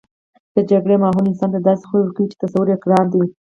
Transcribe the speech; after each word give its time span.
د 0.55 0.57
جګړې 0.71 0.95
ماحول 1.03 1.25
انسان 1.27 1.49
ته 1.53 1.59
داسې 1.67 1.83
خوی 1.87 2.01
ورکوي 2.01 2.27
چې 2.31 2.39
تصور 2.43 2.67
یې 2.71 2.77
ګران 2.83 3.05
دی 3.13 3.23